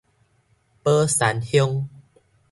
[0.81, 1.85] 寶山鄉